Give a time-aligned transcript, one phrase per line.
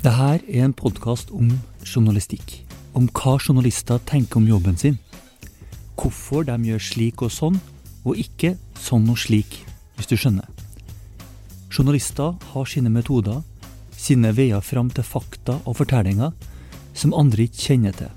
[0.00, 1.50] Det her er en podkast om
[1.84, 2.54] journalistikk.
[2.96, 4.96] Om hva journalister tenker om jobben sin.
[6.00, 7.58] Hvorfor de gjør slik og sånn,
[8.08, 9.58] og ikke sånn og slik,
[9.98, 10.48] hvis du skjønner.
[11.68, 13.44] Journalister har sine metoder,
[13.92, 16.32] sine veier fram til fakta og fortellinger
[16.96, 18.08] som andre ikke kjenner til.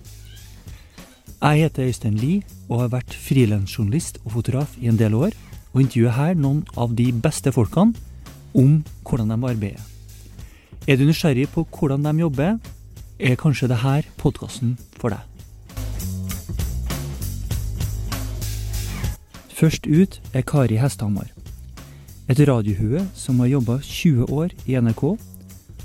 [1.43, 5.35] Jeg heter Øystein Lie og har vært frilansjournalist og fotograf i en del år,
[5.75, 7.91] og intervjuer her noen av de beste folkene
[8.55, 9.89] om hvordan de arbeider.
[10.83, 12.57] Er du nysgjerrig på hvordan de jobber,
[13.15, 15.21] er kanskje dette podkasten for deg.
[19.55, 21.29] Først ut er Kari Hesthamar.
[22.27, 25.03] Et radiohue som har jobba 20 år i NRK,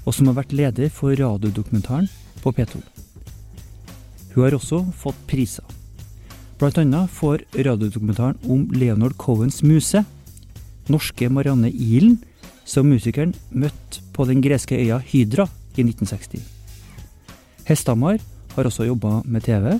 [0.02, 2.10] og som har vært leder for radiodokumentaren
[2.42, 2.82] på P2.
[4.34, 5.66] Hun har også fått priser.
[6.58, 10.02] Blant annet får radiodokumentaren om Leonard Cohens muse,
[10.90, 12.18] norske Marianne Ihlen,
[12.68, 16.42] som musikeren møtte på den greske øya Hydra i 1960.
[17.68, 18.20] Hesthamar
[18.54, 19.78] har også jobba med TV,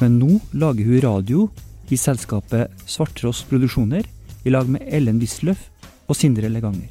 [0.00, 1.48] men nå lager hun radio
[1.90, 4.06] i selskapet Svarttross Produksjoner
[4.44, 5.68] i lag med Ellen Wisløff
[6.08, 6.90] og Sindre Leganger.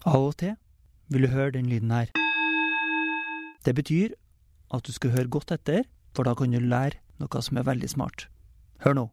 [0.00, 0.56] Av og til
[1.12, 2.10] vil du høre den lyden her.
[3.66, 4.14] Det betyr
[4.74, 5.84] at du skal høre godt etter,
[6.14, 8.26] for da kan du lære noe som er veldig smart.
[8.80, 9.10] Hør nå.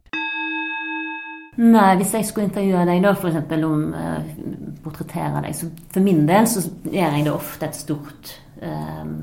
[1.58, 3.54] Nei, hvis jeg skulle intervjue deg, da, f.eks.
[3.66, 4.18] om uh,
[4.84, 8.30] portrettere deg, så for min del så gjør jeg det ofte et stort
[8.62, 9.16] um,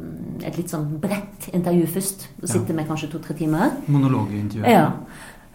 [0.44, 2.28] Et litt sånn bredt intervju først.
[2.41, 2.89] Da sitter vi ja.
[2.89, 3.78] kanskje to-tre timer.
[3.88, 4.67] Monologintervju.
[4.67, 4.89] Ja.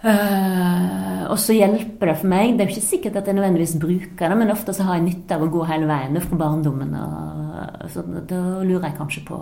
[0.01, 2.55] Uh, og så hjelper det for meg.
[2.57, 5.05] Det er jo ikke sikkert at jeg nødvendigvis bruker det, men ofte så har jeg
[5.05, 6.97] nytte av å gå hele veien fra barndommen.
[6.97, 9.37] Og, så da lurer jeg kanskje på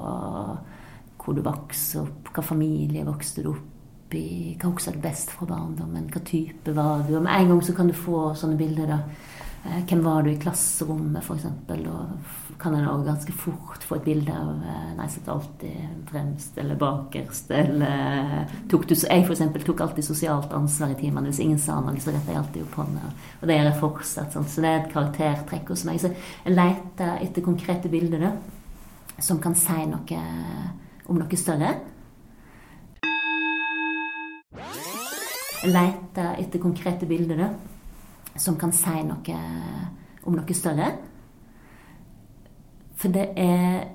[1.19, 3.68] hvor du vokste opp, hva familie vokste du opp
[4.17, 7.15] i, hva husker du best fra barndommen, hva type var du?
[7.17, 8.89] Og med en gang så kan du få sånne bilder.
[8.89, 9.01] da
[9.65, 11.45] Eh, hvem var du i klasserommet, f.eks.?
[11.91, 16.57] Og kan en òg ganske fort få et bilde av eh, Nei, satt alltid fremst
[16.59, 19.43] eller bakerst, eller tok du, Jeg f.eks.
[19.65, 21.27] tok alltid sosialt ansvar i timene.
[21.27, 23.11] Hvis ingen sa noe, så retta jeg alltid opp hånda.
[23.41, 24.33] Og det gjør jeg fortsatt.
[24.35, 24.47] Sånn.
[24.47, 25.99] Så det er et karaktertrekk hos meg.
[25.99, 28.33] Så jeg leter etter konkrete bilder da,
[29.19, 30.25] som kan si noe
[31.09, 31.75] om noe større.
[35.59, 37.49] Jeg leter etter konkrete bilder da
[38.39, 39.39] som kan si noe
[40.27, 40.91] om noe større.
[42.99, 43.87] For det er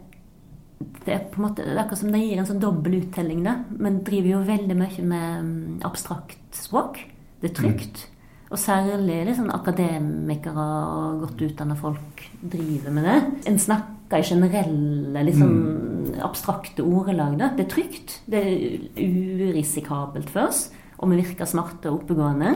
[1.05, 3.45] det er på en måte, det er akkurat som det gir en sånn dobbel uttelling.
[3.45, 3.55] da.
[3.71, 6.99] Men driver jo veldig mye med mm, abstrakt språk.
[7.41, 8.03] Det er trygt.
[8.03, 8.11] Mm.
[8.51, 10.67] Og særlig liksom, akademikere
[10.99, 13.17] og godt utdanna folk driver med det.
[13.49, 16.21] En snakker i generelle, liksom, mm.
[16.23, 17.39] abstrakte ordelag.
[17.41, 17.51] Da.
[17.57, 18.17] Det er trygt.
[18.31, 20.69] Det er urisikabelt for oss.
[21.01, 22.55] Og vi virker smarte og oppegående.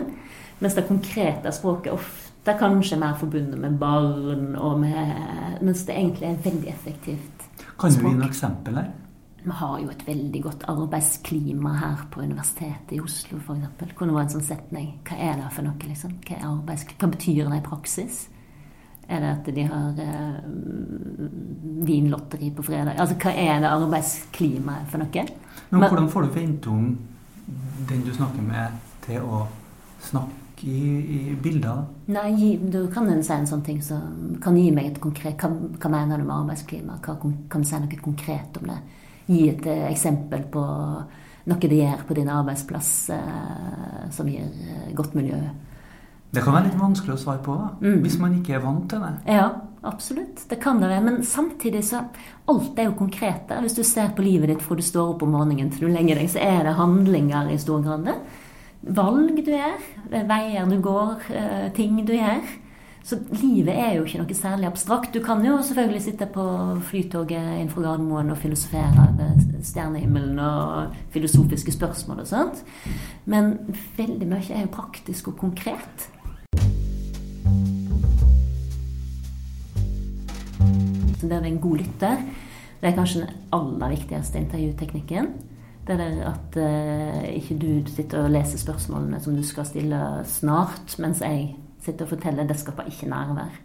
[0.58, 5.96] Mens det konkrete språket ofte kanskje er mer forbundet med barn, og med, mens det
[5.96, 7.44] egentlig er veldig effektivt.
[7.78, 8.88] Kan du gi noen eksempel her?
[9.38, 13.92] Vi har jo et veldig godt arbeidsklima her på Universitetet i Oslo, f.eks.
[13.96, 14.88] Kunne vært en sånn setning.
[15.06, 16.16] Hva er det for noe, liksom?
[16.26, 18.26] Hva, Hva betyr det i praksis?
[19.08, 20.40] Er det at de har eh,
[21.88, 22.98] vinlotteri på fredag?
[22.98, 25.24] Altså, hva er det arbeidsklimaet for noe?
[25.70, 26.90] Men hvordan får du om
[27.88, 28.76] den du snakker med,
[29.06, 29.46] til å
[30.04, 30.80] snakke i,
[31.32, 31.86] i bilder?
[32.12, 35.92] Nei, du kan si en sånn ting som kan gi meg et konkret Hva, hva
[35.92, 36.98] mener du med arbeidsklima?
[37.04, 37.16] Hva,
[37.48, 38.78] kan du si noe konkret om det?
[39.28, 40.64] Gi et eh, eksempel på
[41.48, 45.38] noe de gjør på din arbeidsplass eh, som gir uh, godt miljø.
[46.34, 48.00] Det kan være litt vanskelig å svare på da, mm.
[48.04, 49.14] hvis man ikke er vant til det.
[49.38, 49.46] Ja,
[49.88, 50.42] absolutt.
[50.50, 51.04] Det kan det være.
[51.06, 52.04] Men samtidig så
[52.48, 53.50] Alt er jo konkret.
[53.60, 56.16] Hvis du ser på livet ditt fra du står opp om morgenen til du legger
[56.16, 58.08] deg, så er det handlinger i stor grad
[58.82, 62.42] valg du gjør, veier du går, eh, ting du gjør.
[63.02, 65.14] Så livet er jo ikke noe særlig abstrakt.
[65.14, 66.44] Du kan jo selvfølgelig sitte på
[66.90, 72.64] flytoget inn fra Gardermoen og filosofere ved stjernehimmelen og filosofiske spørsmål og sånt.
[73.24, 73.56] Men
[73.96, 76.10] veldig mye er jo praktisk og konkret.
[81.18, 82.20] Så det å være en god lytter,
[82.78, 85.32] det er kanskje den aller viktigste intervjuteknikken.
[85.88, 89.98] Det er at uh, ikke du sitter og leser spørsmålene som du skal stille
[90.30, 92.46] snart, mens jeg sitter og forteller.
[92.46, 93.56] Det skaper ikke nærvær.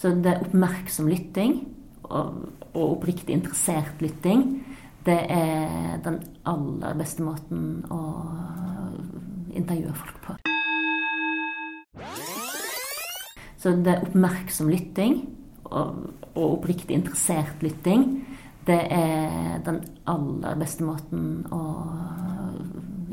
[0.00, 1.58] Så det er oppmerksom lytting
[2.04, 4.62] og, og oppriktig interessert lytting.
[5.04, 8.00] Det er den aller beste måten å
[9.56, 10.36] intervjue folk på.
[13.60, 15.26] Så det er oppmerksom lytting
[15.70, 18.08] og, oppriktig interessert lytting
[18.66, 19.76] det er den
[20.10, 21.60] aller beste måten å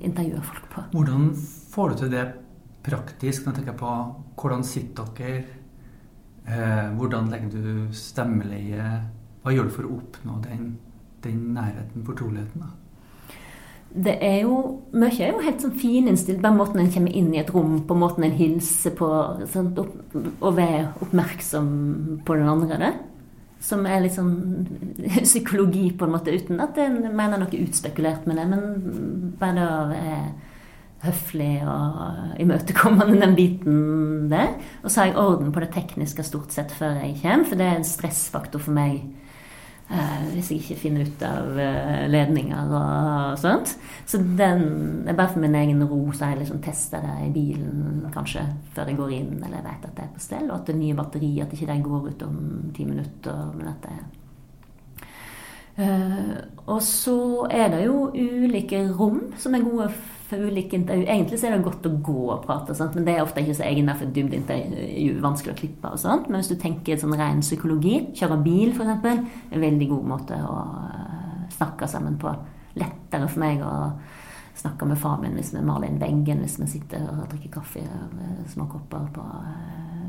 [0.03, 0.85] intervjue folk på.
[0.95, 1.27] Hvordan
[1.73, 2.23] får du til det
[2.83, 3.45] praktisk?
[3.45, 3.91] Når jeg tenker på
[4.41, 5.43] hvordan sitter dere
[6.43, 8.87] Eh, hvordan legger du stemmeleie?
[9.43, 10.73] Hva gjør du for å oppnå den,
[11.23, 12.65] den nærheten, fortroligheten?
[12.65, 12.82] da?
[13.93, 14.57] Det er jo,
[14.97, 16.41] Mye er jo helt sånn fininnstilt.
[16.41, 19.09] Bare måten en kommer inn i et rom på, måten en hilser på,
[19.53, 21.67] sånn, og være oppmerksom
[22.25, 22.79] på den andre.
[22.81, 22.93] Det.
[23.63, 24.33] Som er litt sånn
[25.29, 28.47] psykologi, på en måte, uten at en mener noe utspekulert med det.
[28.49, 30.17] Men bare å være
[31.03, 33.79] høflig og imøtekommende den biten
[34.31, 34.55] der.
[34.81, 37.67] Og så har jeg orden på det tekniske stort sett før jeg kommer, for det
[37.67, 39.03] er en stressfaktor for meg
[40.33, 43.75] hvis jeg ikke finner ut av uh, ledninger og sånt.
[44.09, 44.63] Så den
[45.07, 48.89] er bare for min egen ro, så jeg liksom testa det i bilen kanskje før
[48.89, 50.97] jeg går inn, eller vet at det er på stell, og at det er nye
[50.97, 52.35] batterier, at ikke de går ut om
[52.75, 53.45] ti minutter.
[53.57, 53.95] men at det
[55.83, 56.35] uh,
[56.65, 57.19] Og så
[57.51, 59.91] er det jo ulike rom som er gode
[60.33, 61.05] intervju.
[61.05, 62.95] Egentlig så er det godt å gå og prate, sant?
[62.95, 66.29] men det er ofte ikke så egnet for intervju, Vanskelig å klippe og sånt.
[66.29, 69.05] Men hvis du tenker sånn ren psykologi, kjøre bil f.eks.,
[69.53, 70.57] en veldig god måte å
[70.89, 72.33] eh, snakke sammen på.
[72.79, 73.73] Lettere for meg å
[74.57, 77.83] snakke med far min hvis vi maler inn veggen, hvis vi sitter og drikker kaffe
[77.83, 80.02] og småkopper på eh,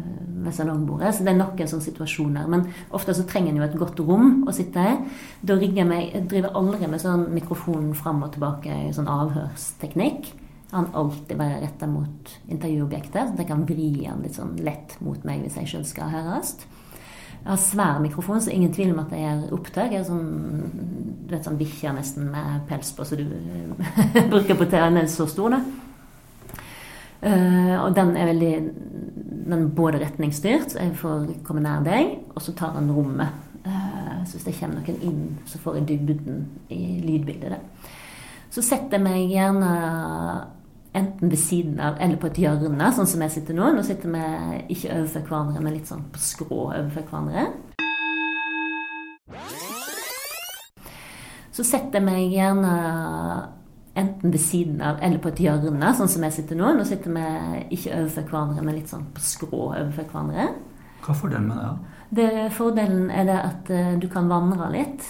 [0.44, 1.14] ved salongbordet.
[1.14, 2.46] Så det er noen sånne situasjoner.
[2.50, 4.94] Men ofte så trenger en jo et godt rom å sitte i.
[5.42, 9.10] Da rigger jeg meg Jeg driver aldri med sånn mikrofonen fram og tilbake i sånn
[9.10, 10.32] avhørsteknikk.
[10.74, 15.20] Han alltid være retta mot intervjuobjektet, så jeg kan vri han litt sånn lett mot
[15.26, 16.56] meg hvis jeg sjøl skal høres.
[17.44, 19.92] Jeg har svær mikrofon, så ingen tvil om at jeg gjør opptak.
[19.92, 20.62] Jeg er sånn,
[21.28, 23.26] du vet, sånn bikkje nesten med pels på, så du
[24.32, 24.80] bruker på TV.
[24.80, 25.60] Den er så stor, da.
[27.24, 28.54] Uh, og den er veldig
[29.44, 33.42] Den både retningsstyrt, så jeg får komme nær deg, og så tar den rommet.
[33.64, 37.52] Uh, så hvis det kommer noen inn, så får jeg dybden i lydbildet.
[37.52, 37.92] Det.
[38.54, 39.70] Så setter jeg meg gjerne
[40.94, 43.72] enten ved siden av eller på et hjørne, sånn som jeg sitter nå.
[43.74, 44.24] Nå sitter vi
[44.76, 47.48] ikke overfor hverandre, men litt sånn på skrå overfor hverandre.
[51.54, 52.70] Så setter jeg meg gjerne
[53.94, 56.72] enten ved siden av eller på et hjørne, sånn som jeg sitter nå.
[56.74, 60.48] Nå sitter vi ikke overfor hverandre, men litt sånn på skrå overfor hverandre.
[61.04, 61.74] Hva er fordelen med det?
[62.14, 65.04] det fordelen er det at uh, du kan vandre litt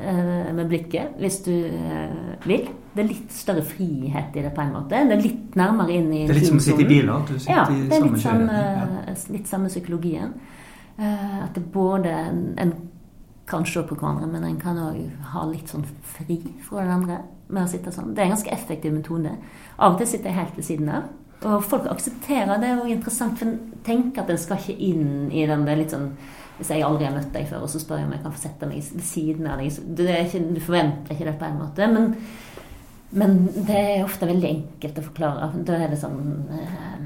[0.00, 2.68] uh, med blikket hvis du uh, vil.
[2.94, 5.02] Det er litt større frihet i det på en måte.
[5.08, 7.24] Det er litt nærmere inn i Det er litt som å sitte i biler?
[7.26, 9.08] Du sitter ja, i det er samme litt samme, kjøreretning?
[9.08, 9.34] Ja.
[9.38, 10.38] litt samme psykologien.
[10.98, 12.12] at det både
[12.58, 12.72] en
[13.48, 14.98] kan se på hverandre, men en kan òg
[15.32, 18.12] ha litt sånn fri fra den andre med å sitte sånn.
[18.14, 19.32] Det er en ganske effektiv metode.
[19.78, 21.08] Av og til sitter jeg helt ved siden av.
[21.46, 25.44] Og folk aksepterer det, og interessant, for en tenker at en skal ikke inn i
[25.46, 26.10] den det er litt sånn
[26.58, 28.40] Hvis jeg aldri har møtt deg før, og så spør jeg om jeg kan få
[28.42, 31.86] sette meg ved siden av deg ikke, Du forventer ikke det på en måte.
[31.92, 32.08] Men,
[33.14, 35.52] men det er ofte veldig enkelt å forklare.
[35.68, 36.18] Da er det sånn
[36.58, 37.04] eh,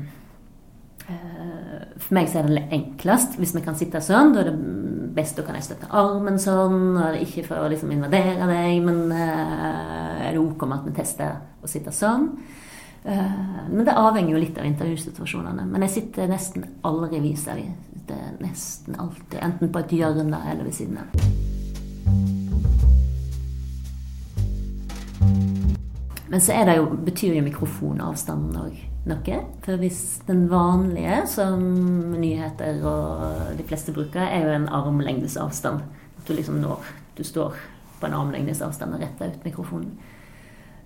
[2.01, 4.33] For meg så er det enklest hvis vi kan sitte sånn.
[4.33, 4.57] Da er det
[5.15, 6.97] best du kan støtte armen sånn.
[6.99, 10.95] Og ikke for å liksom invadere deg, men uh, er det ok om at vi
[10.97, 12.29] tester å sitte sånn?
[13.03, 15.67] Uh, Men det avhenger jo litt av intervjusituasjonene.
[15.69, 17.91] Men jeg sitter nesten aldri vis-à-vis.
[18.07, 21.07] Det er nesten alltid enten på et hjørne eller ved siden av.
[26.33, 29.41] Men så er det jo, betyr jo mikrofonavstanden òg noe.
[29.65, 31.63] For hvis den vanlige, som
[32.19, 35.83] nyheter og de fleste bruker, er jo en armlengdes avstand.
[36.19, 36.85] At du liksom når
[37.17, 37.57] Du står
[38.01, 39.99] på en armlengdes avstand og retter ut mikrofonen.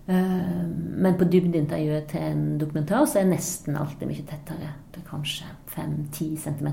[0.09, 0.67] Eh,
[0.99, 4.73] Men på dybdeintervjuet til en dokumentar så er nesten alltid mye tettere.
[4.91, 6.69] Det er kanskje 5-10 cm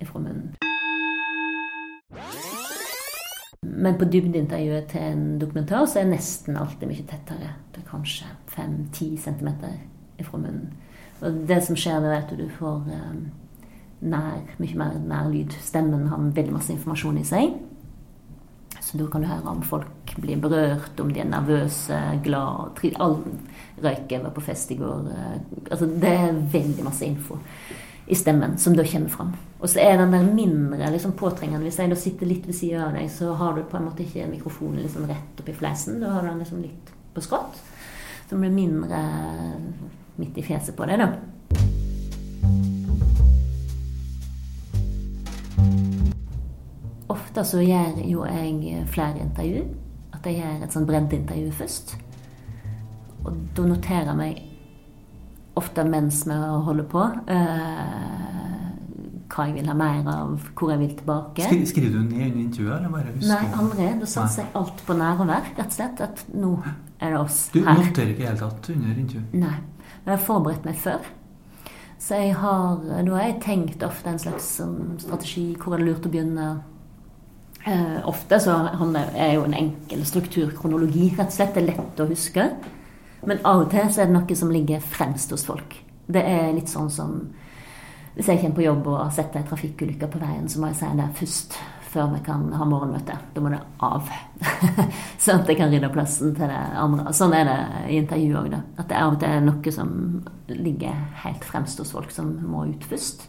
[0.00, 0.54] ifra munnen.
[3.62, 7.54] Men på dybdeintervjuet til en dokumentar så er nesten alltid mye tettere.
[7.74, 8.24] Det er kanskje
[8.56, 9.48] 5-10 cm
[10.18, 10.72] ifra munnen.
[11.20, 13.16] Og det som skjer, det er at du får eh,
[14.06, 15.56] nær, mye mer nærlyd.
[15.62, 17.56] Stemmen har veldig masse informasjon i seg.
[18.80, 23.18] Så da kan du høre om folk blir berørt, om de er nervøse, glad all
[23.82, 25.10] Røyken var på fest i går.
[25.12, 27.36] eh, Altså, det er veldig masse info
[28.08, 29.34] i stemmen som da kommer fram.
[29.60, 31.66] Og så er den der mindre liksom, påtrengende.
[31.66, 34.02] Hvis jeg da sitter litt ved siden av deg, så har du på en måte
[34.02, 36.00] ikke mikrofonen liksom rett oppi fleisen.
[36.00, 37.60] Da har du den liksom litt på skrått.
[38.30, 39.02] Så blir mindre
[40.18, 41.08] midt i fjeset på deg, da.
[47.08, 49.64] Ofte så gjør jo jeg flere intervju.
[50.18, 51.94] At jeg gjør et sånn breddeintervju først.
[53.24, 54.44] Og da noterer jeg meg
[55.58, 56.34] ofte mens vi
[56.66, 57.00] holder på
[57.34, 58.66] eh,
[59.28, 61.46] hva jeg vil ha mer av, hvor jeg vil tilbake.
[61.48, 63.88] Skri, skriver du ned under intervjuet, eller bare husker Nei, aldri.
[64.02, 66.04] Da satser jeg alt på nærvær, rett og slett.
[66.06, 67.78] At nå er det oss Du her.
[67.82, 69.34] noterer ikke i det hele tatt under intervjuet?
[69.42, 69.58] Nei.
[70.08, 71.04] Jeg har forberedt meg før.
[72.00, 75.50] Så jeg har, da har jeg tenkt ofte en slags sånn strategi.
[75.60, 76.46] Hvor er det lurt å begynne?
[77.68, 81.52] Eh, ofte så er jo en enkel strukturkronologi rett og slett.
[81.52, 82.46] Det er lett å huske.
[83.28, 85.76] Men av og til så er det noe som ligger fremst hos folk.
[86.08, 87.18] Det er litt sånn som
[88.16, 90.80] hvis jeg kommer på jobb og har sett ei trafikkulykke på veien, så må jeg
[90.80, 91.58] si det først
[91.98, 93.16] før vi kan ha morgenmøte.
[93.34, 94.10] Da må det av.
[95.24, 97.10] sånn at jeg kan rydde plassen til det andre.
[97.16, 97.56] Sånn er det
[97.88, 99.90] i intervju òg, At det av og til er noe som
[100.52, 103.26] ligger helt fremst hos folk, som må ut først.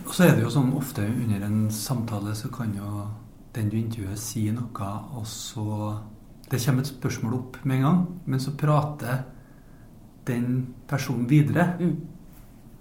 [0.00, 3.04] Og så er det jo sånn ofte under en samtale så kan jo
[3.54, 6.00] den du intervjuer, si noe, og så
[6.44, 9.22] Det kommer et spørsmål opp med en gang, men så prater
[10.28, 11.64] den personen videre.
[11.80, 11.94] Mm.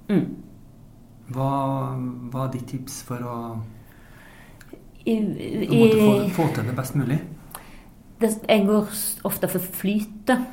[0.10, 0.25] Mm.
[1.31, 1.48] Hva,
[2.29, 3.38] hva er ditt tips for å
[5.05, 5.15] i,
[5.67, 7.19] i, få, få, til det best mulig?
[8.22, 8.91] Det, jeg går
[9.27, 10.45] ofte for flytet.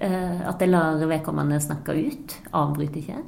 [0.00, 2.36] Eh, at jeg lar vedkommende snakke ut.
[2.56, 3.18] Avbryter ikke.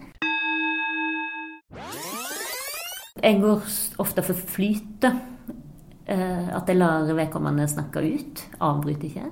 [3.23, 3.69] Jeg går
[4.03, 5.21] ofte for flytet.
[6.07, 8.47] Eh, at jeg lar vedkommende snakke ut.
[8.61, 9.29] Avbryter ikke.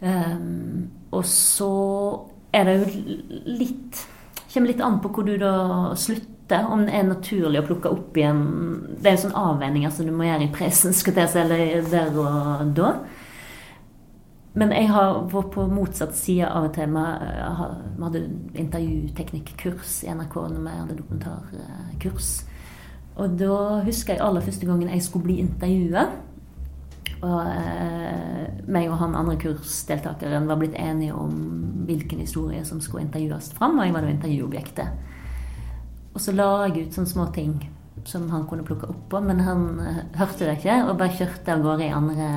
[0.00, 1.66] Um, og så
[2.56, 3.16] er det jo
[3.60, 3.98] litt
[4.50, 5.50] Kommer litt an på hvor du da
[6.00, 8.42] slutter vite om det er naturlig å plukke opp igjen
[9.00, 12.72] Det er jo sånne avveininger som du må gjøre i presen, si, eller der og
[12.76, 12.94] da.
[14.58, 16.90] Men jeg har vært på motsatt side av og til.
[16.90, 18.22] Vi hadde
[18.58, 22.32] intervjuteknikkurs i NRK når vi hadde dokumentarkurs.
[23.20, 26.08] Og da husker jeg aller første gangen jeg skulle bli intervjua.
[27.20, 31.34] Og eh, meg og han andre kursdeltakeren var blitt enige om
[31.86, 35.10] hvilken historie som skulle intervjues fram, og jeg var da intervjuobjektet.
[36.14, 37.58] Og så la jeg ut sånne små ting
[38.08, 41.52] som han kunne plukke opp på, men han uh, hørte det ikke og bare kjørte
[41.54, 42.30] av gårde i andre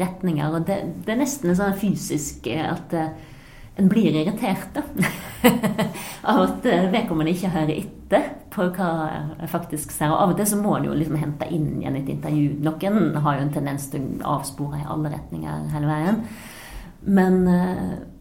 [0.00, 0.52] retninger.
[0.52, 3.08] Og det, det er nesten sånn fysisk at uh,
[3.76, 4.84] en blir irritert da.
[6.30, 8.90] av at vedkommende ikke hører etter på hva
[9.42, 10.12] jeg faktisk ser.
[10.12, 12.54] Og av og til så må en jo liksom hente inn igjen et intervju.
[12.64, 16.22] Noen har jo en tendens til å avspore i alle retninger hele veien.
[17.06, 17.36] Men,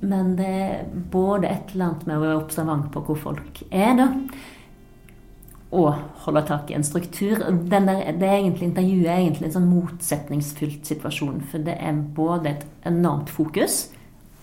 [0.04, 0.84] men det er
[1.14, 4.10] både et eller annet med å være observant på hvor folk er, da
[5.76, 7.42] og holde tak i en struktur.
[7.70, 7.80] Der,
[8.16, 11.42] det er egentlig, intervjuet er egentlig en sånn motsetningsfylt situasjon.
[11.52, 13.90] For det er både et enormt fokus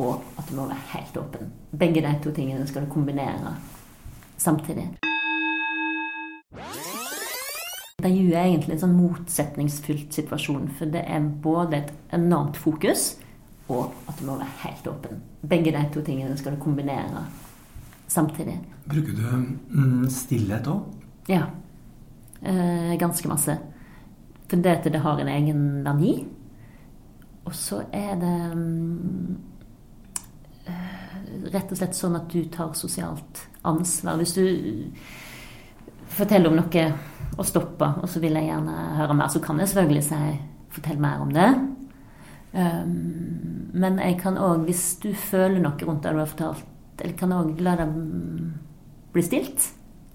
[0.03, 1.53] og at du må være helt åpen.
[1.79, 3.57] Begge de to tingene skal du kombinere
[4.41, 4.89] samtidig.
[8.03, 10.71] Intervjuet er egentlig en sånn motsetningsfylt situasjon.
[10.79, 13.13] For det er både et enormt fokus
[13.71, 15.23] og at du må være helt åpen.
[15.49, 17.27] Begge de to tingene skal du kombinere
[18.11, 18.59] samtidig.
[18.91, 19.23] Bruker du
[19.71, 21.02] mm, stillhet òg?
[21.31, 21.47] Ja.
[22.43, 23.59] Eh, ganske masse.
[24.49, 26.17] For det at det har en egen verdi.
[27.45, 29.39] Og så er det um,
[31.53, 34.21] rett og slett sånn at du tar sosialt ansvar.
[34.21, 34.45] Hvis du
[36.13, 36.87] forteller om noe
[37.33, 40.23] og stopper, og så vil jeg gjerne høre mer, så kan jeg selvfølgelig si
[40.73, 41.69] 'fortell mer om det'.
[42.53, 46.65] Um, men jeg kan òg, hvis du føler noe rundt det du har fortalt,
[47.01, 47.89] eller kan òg la det
[49.13, 49.73] bli stilt.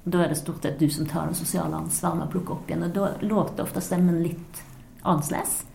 [0.07, 2.69] Da er det stort sett du som tar det sosiale ansvaret med å plukke opp
[2.69, 2.85] igjen.
[2.87, 4.61] Og da låter ofte stemmen litt
[5.03, 5.65] annerledes.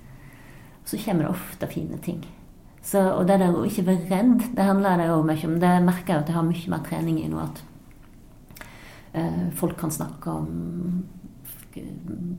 [0.89, 2.23] Så kommer det ofte fine ting.
[2.83, 5.59] Så, og det der å ikke være redd, det handler det òg mye om.
[5.63, 7.45] Det merker jeg at jeg har mye mer trening i nå.
[7.45, 7.61] At
[9.13, 10.49] eh, folk kan snakke om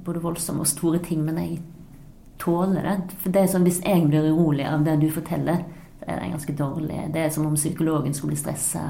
[0.06, 1.62] både voldsomme og store ting, men jeg
[2.42, 2.98] tåler det.
[3.22, 5.64] For det er sånn, Hvis jeg blir urolig av det du forteller,
[6.02, 7.00] så er det ganske dårlig.
[7.14, 8.90] Det er som om psykologen skulle bli stressa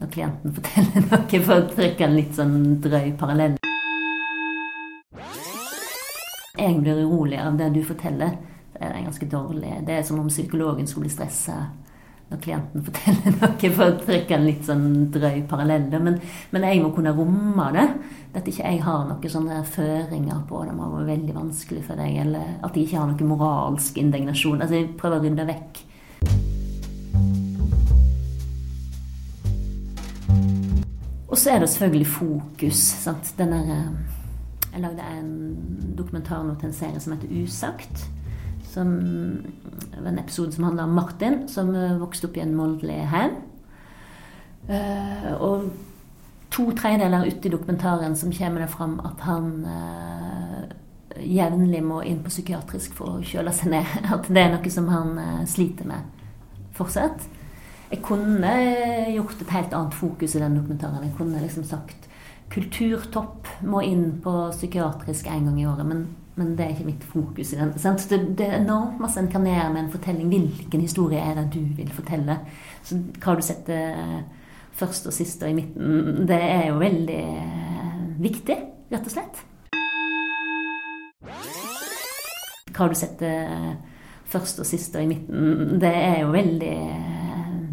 [0.00, 3.56] når klienten forteller noe, for å trekke en litt sånn drøy parallell.
[6.56, 8.36] Jeg blir urolig av det du forteller.
[8.76, 9.72] Det er ganske dårlig.
[9.88, 11.64] Det er som om psykologen skulle bli stressa
[12.26, 15.86] når klienten forteller noe, for å trekke en litt sånn drøy parallell.
[15.94, 16.18] Men,
[16.50, 17.86] men, jeg må kunne romme det.
[18.36, 22.18] At ikke jeg har noen sånne føringer på det må være veldig vanskelig for deg,
[22.26, 24.60] eller at jeg ikke har noen moralsk indignasjon.
[24.60, 25.84] Altså, jeg prøver å rydde vekk
[31.36, 32.74] Og så er det selvfølgelig fokus.
[32.74, 33.34] Sant?
[33.38, 38.06] Denne, eh, jeg lagde en dokumentar nå til en serie som heter Usagt.
[38.64, 38.94] Som
[40.00, 43.36] var en episode som handler om Martin, som eh, vokste opp i en voldelig hjem.
[44.66, 45.68] Uh, og
[46.50, 49.52] to tredjedeler ute i dokumentaren som kommer det fram at han
[51.20, 53.92] jevnlig må inn på psykiatrisk for å kjøle seg ned.
[54.14, 56.08] At det er noe som han sliter med
[56.72, 57.28] fortsatt.
[57.90, 58.52] Jeg kunne
[59.14, 61.04] gjort et helt annet fokus i den dokumentaren.
[61.06, 62.08] Jeg kunne liksom sagt
[62.50, 65.86] kulturtopp må inn på psykiatrisk en gang i året.
[65.86, 66.02] Men,
[66.34, 67.72] men det er ikke mitt fokus i den.
[67.74, 70.30] Det, det, er enormt masse en kan gjøre med en fortelling.
[70.30, 72.40] Hvilken historie er det du vil fortelle?
[72.86, 74.24] Så hva du setter
[74.76, 77.22] først og sist og i midten, det er jo veldig
[78.20, 78.56] viktig,
[78.92, 79.44] rett og slett.
[82.76, 83.78] Hva du setter
[84.26, 86.74] først og sist og i midten, det er jo veldig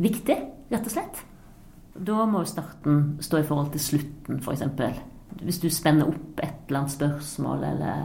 [0.03, 0.37] viktig,
[0.73, 1.23] rett og slett.
[1.93, 4.63] Da må starten stå i forhold til slutten, f.eks.
[5.43, 8.01] Hvis du spenner opp et eller annet spørsmål, eller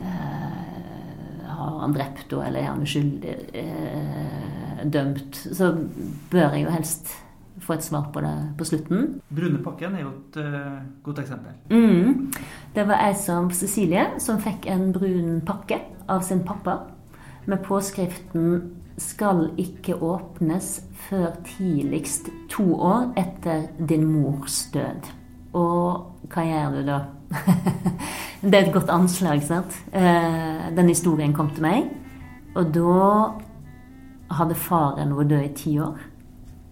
[0.00, 5.72] eh, har han drept henne, eller er han uskyldig eh, dømt, så
[6.30, 7.12] bør jeg jo helst
[7.60, 9.20] få et svar på det på slutten.
[9.28, 11.52] Brunepakken er jo et uh, godt eksempel.
[11.70, 12.30] Mm.
[12.74, 16.78] Det var ei som Cecilie som fikk en brun pakke av sin pappa
[17.44, 25.08] med påskriften 'Skal ikke åpnes før tidligst to år etter din mors død'.
[25.56, 26.98] Og hva gjør du da?
[28.42, 29.78] det er et godt anslag, sant?
[29.92, 31.88] Eh, den historien kom til meg.
[32.54, 33.00] Og da
[34.36, 35.98] hadde faren vært død i ti år.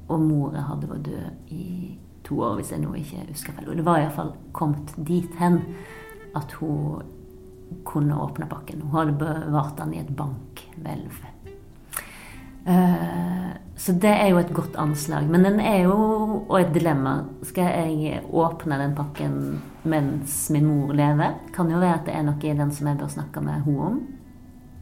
[0.08, 3.70] Og mora hadde vært død i to år, hvis jeg nå ikke husker feil.
[3.70, 5.62] Og det var iallfall kommet dit hen
[6.36, 7.02] at hun
[7.88, 8.82] kunne åpne pakken.
[8.82, 11.24] Hun hadde bevart den i et bankhvelv.
[12.68, 15.28] Uh, så det er jo et godt anslag.
[15.30, 15.96] Men den er jo
[16.42, 17.22] og et dilemma.
[17.46, 19.36] Skal jeg åpne den pakken
[19.88, 21.38] mens min mor lever?
[21.54, 23.90] Kan jo være at det er noe i den som jeg bør snakke med henne
[23.92, 24.00] om.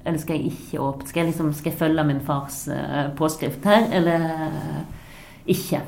[0.07, 1.09] Eller skal jeg ikke åpne?
[1.11, 4.27] Skal jeg, liksom, skal jeg følge min fars uh, påskrift her, eller
[5.47, 5.83] ikke?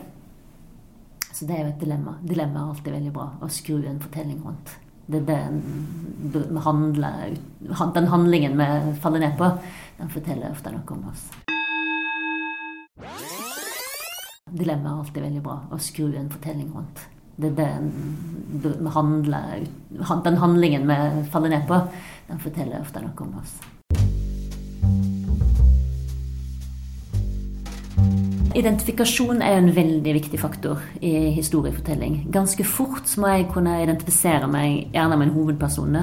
[1.32, 2.18] Så det er jo et dilemma.
[2.26, 3.28] Dilemma er alltid veldig bra.
[3.40, 4.74] Å skru en fortelling rundt.
[5.08, 7.36] Det er handler,
[7.94, 9.52] den handlingen vi faller ned på,
[9.96, 11.30] den forteller ofte noe om oss.
[14.52, 15.56] Dilemma er alltid veldig bra.
[15.70, 17.06] Å skru en fortelling rundt.
[17.38, 17.82] Det er
[18.94, 19.66] handler,
[20.24, 21.76] den handlingen vi faller ned på,
[22.26, 23.58] den forteller ofte noe om oss.
[28.58, 32.24] Identifikasjon er en veldig viktig faktor i historiefortelling.
[32.34, 35.98] Ganske fort må jeg kunne identifisere meg gjerne med en hovedperson,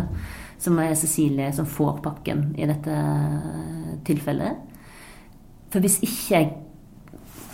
[0.61, 2.95] som er Cecilie, som får pakken i dette
[4.07, 4.61] tilfellet.
[5.73, 6.37] For hvis ikke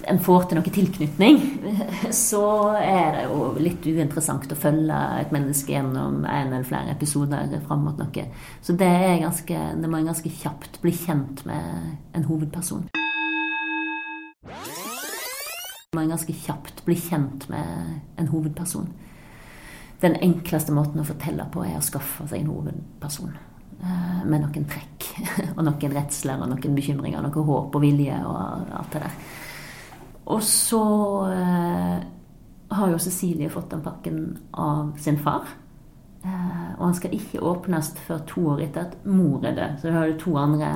[0.09, 1.41] en får til noe tilknytning,
[2.15, 2.45] så
[2.79, 7.85] er det jo litt uinteressant å følge et menneske gjennom en eller flere episoder fram
[7.89, 8.25] mot noe.
[8.61, 8.93] Så det,
[9.25, 12.89] ganske, det må en ganske kjapt bli kjent med en hovedperson
[15.95, 18.85] man ganske kjapt bli kjent med en hovedperson.
[19.99, 23.33] Den enkleste måten å fortelle på er å skaffe seg en hovedperson.
[23.83, 25.09] Eh, med noen trekk
[25.57, 29.19] og noen redsler og noen bekymringer, noe håp og vilje og alt det der.
[30.25, 30.83] Og så
[31.31, 31.97] eh,
[32.71, 35.49] har jo Cecilie fått den pakken av sin far.
[36.23, 39.79] Eh, og han skal ikke åpnes før to år etter at mor er død.
[39.79, 40.69] Så da har du to andre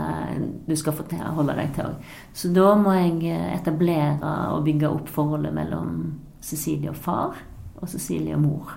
[0.65, 2.07] du skal få til å holde deg til òg.
[2.33, 5.99] Så da må jeg eh, etablere og bygge opp forholdet mellom
[6.45, 7.37] Cecilie og far
[7.75, 8.73] og Cecilie og mor.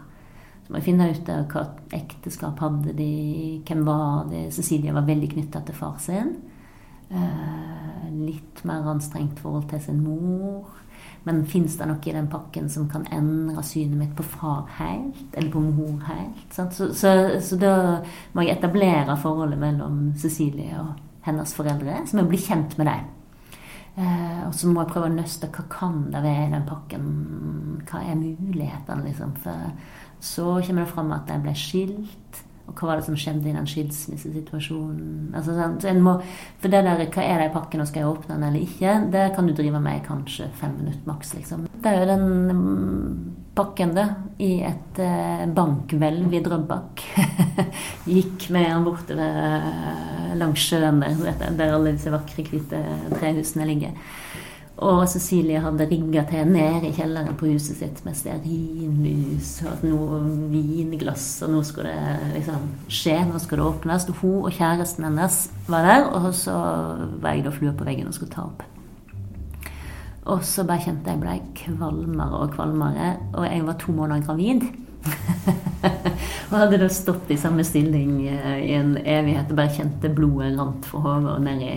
[0.66, 1.64] Så må jeg finne ut hva
[1.96, 3.12] ekteskap hadde de,
[3.64, 4.44] hvem var de.
[4.52, 6.35] Cecilie var veldig knytta til far sin.
[7.11, 10.68] Eh, litt mer anstrengt forhold til sin mor.
[11.25, 15.29] Men fins det noe i den pakken som kan endre synet mitt på far helt,
[15.35, 16.47] eller på mor helt?
[16.53, 17.12] Så, så,
[17.44, 17.75] så, da
[18.33, 22.90] må jeg etablere forholdet mellom Cecilie og hennes foreldre, så må jeg bli kjent med
[22.90, 23.14] dem.
[23.99, 27.09] Eh, og så må jeg prøve å nøste hva kan det være i den pakken.
[27.88, 29.35] Hva er mulighetene, liksom?
[29.42, 29.73] For
[30.21, 32.44] så kommer det fram at de ble skilt.
[32.68, 35.33] Og hva var det som skjedde i den skilsmissesituasjonen?
[35.37, 36.18] Altså, sånn, må,
[36.61, 38.94] for det der, Hva er det i pakken, og skal jeg åpne den eller ikke?
[39.14, 41.33] Det kan du drive med i kanskje fem minutter maks.
[41.38, 41.64] Liksom.
[41.72, 43.14] Det er jo den mm,
[43.57, 44.07] pakken, det,
[44.44, 47.04] i et eh, bankhvelv i Drøbak.
[48.18, 52.85] Gikk med han bortover eh, langs sjøen der, der alle disse vakre, hvite
[53.16, 53.96] trehusene ligger.
[54.79, 60.21] Og Cecilie hadde rigga til nede i kjelleren på huset sitt med stearinlys og noe
[60.53, 64.07] vinglass, og nå skulle det liksom skje, nå skulle det åpnes.
[64.07, 66.55] Og hun og kjæresten hennes var der, og så
[67.19, 68.62] var jeg da flua på veggen og skulle ta opp.
[70.29, 74.69] Og så bare kjente jeg ble kvalmere og kvalmere, og jeg var to måneder gravid.
[76.49, 80.55] Og hadde da stått i samme stilling eh, i en evighet og bare kjente blodet
[80.59, 81.75] rant fra hodet og ned i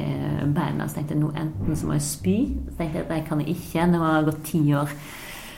[0.55, 0.87] beina.
[0.87, 2.37] Så tenkte jeg nå enten så må jeg spy.
[2.69, 3.87] Så tenkte jeg at det kan jeg ikke.
[3.91, 4.95] Nå har det gått ti år.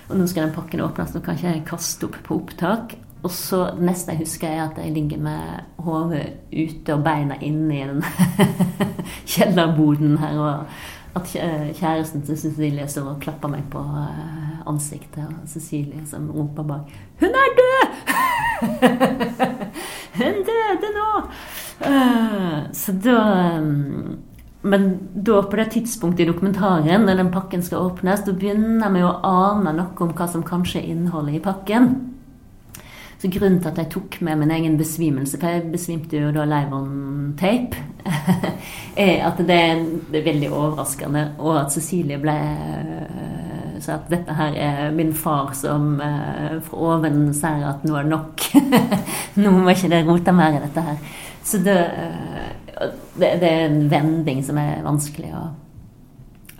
[0.10, 1.14] Og nå skal den pakken åpnes.
[1.16, 2.98] Nå kan ikke jeg kaste opp på opptak.
[3.24, 7.38] Og så det neste jeg husker, er at jeg ligger med hodet ute og beina
[7.40, 8.04] inne i den
[9.32, 10.42] kjellerboden her.
[10.44, 11.30] Og at
[11.78, 16.94] kjæresten til Cecilie står og klapper meg på eh, ansiktet, og Cecilie som roper bak
[17.20, 17.92] 'Hun er død!'
[20.20, 21.10] Hun døde nå!
[21.84, 24.18] Uh, så da um,
[24.62, 29.02] Men da på det tidspunktet i dokumentaren, når den pakken skal åpnes, da begynner vi
[29.04, 32.13] å ane noe om hva som kanskje er innholdet i pakken.
[33.24, 36.44] Så grunnen til at jeg tok med min egen besvimelse, for jeg besvimte jo da
[36.44, 37.80] live on tape,
[39.00, 39.84] er at det er,
[40.26, 42.34] veldig overraskende, og at Cecilie ble
[43.80, 48.10] så at dette her er min far som uh, fra oven sier at nå er
[48.10, 48.44] det nok.
[49.40, 51.00] nå må ikke det rote mer i dette her.
[51.48, 55.46] Så det, uh, det, det, er en vending som er vanskelig å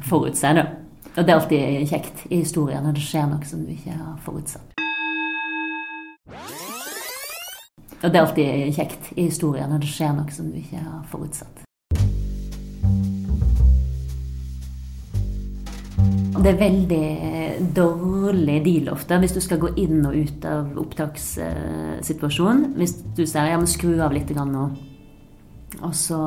[0.08, 0.56] forutse.
[0.56, 0.70] Da.
[1.18, 4.16] Og det er alltid kjekt i historien når det skjer noe som du ikke har
[4.24, 4.83] forutsett.
[8.04, 11.04] Og det er alltid kjekt i historien når det skjer noe som du ikke har
[11.12, 11.64] forutsatt.
[16.44, 17.08] Det er veldig
[17.78, 22.74] dårlig deal ofte hvis du skal gå inn og ut av opptakssituasjonen.
[22.76, 24.66] Hvis du sier ja, men skru av litt nå,
[25.84, 26.20] og så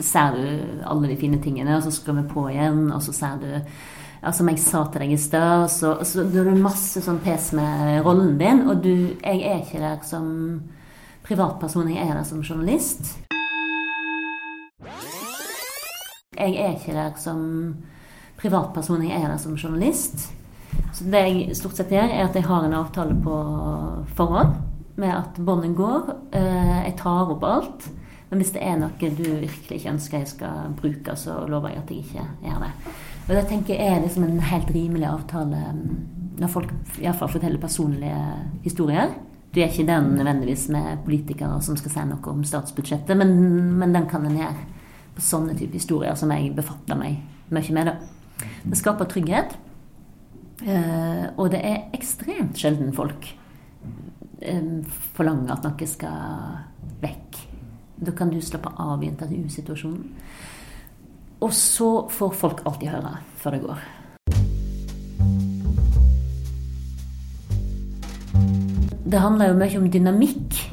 [0.00, 0.46] ser du
[0.88, 3.50] alle de fine tingene, og så skrur vi på igjen, og så ser du
[4.22, 7.52] ja, Som jeg sa til deg i stad, så, så du har masse sånn pes
[7.56, 10.62] med rollen din, og du Jeg er ikke der som
[11.26, 13.16] privatperson, jeg er der som journalist.
[16.36, 17.40] Jeg er ikke der som
[18.38, 20.30] privatperson, jeg er der som journalist.
[20.92, 23.36] Så det jeg stort sett gjør, er at jeg har en avtale på
[24.16, 24.54] forhånd
[25.00, 26.12] med at båndet går.
[26.32, 27.88] Eh, jeg tar opp alt.
[28.30, 31.82] Men hvis det er noe du virkelig ikke ønsker jeg skal bruke, så lover jeg
[31.82, 32.72] at jeg ikke gjør det.
[33.26, 35.86] Og det tenker jeg er liksom en helt rimelig avtale mm,
[36.38, 38.20] når folk iallfall forteller personlige
[38.62, 39.14] historier.
[39.54, 43.32] Du er ikke den nødvendigvis med politikere som skal si noe om statsbudsjettet, men,
[43.80, 44.66] men den kan en gjøre
[45.16, 47.88] på sånne type historier som jeg befatter meg mye med.
[47.88, 48.46] det.
[48.66, 49.56] Det skaper trygghet.
[50.56, 53.26] Uh, og det er ekstremt sjelden folk
[54.40, 54.80] um,
[55.16, 57.40] forlanger at noe skal vekk.
[58.06, 60.12] Da kan du slappe av i intervjusituasjonen.
[61.40, 63.84] Og så får folk alltid høre før det går.
[69.06, 70.64] Det handler jo mye om dynamikk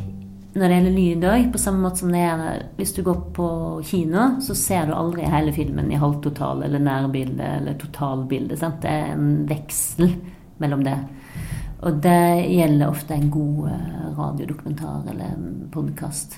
[0.54, 3.48] når det gjelder lyd òg, på samme måte som det er hvis du går på
[3.90, 8.58] kino, så ser du aldri hele filmen i halvtotal eller nærbilde eller totalbilde.
[8.62, 8.84] Sant?
[8.84, 10.14] Det er en veksel
[10.62, 10.98] mellom det.
[11.84, 15.42] Og det gjelder ofte en god eh, radiodokumentar eller
[15.74, 16.38] podkast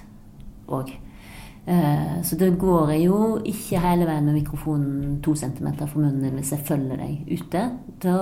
[0.71, 0.95] òg.
[1.65, 6.37] Eh, så det går jo ikke hele veien med mikrofonen to centimeter fra munnen din
[6.37, 7.63] hvis jeg følger deg ute.
[8.03, 8.17] Da